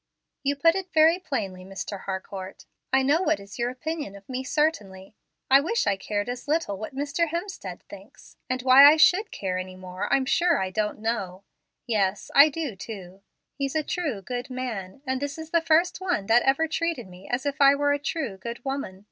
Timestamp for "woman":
18.65-18.99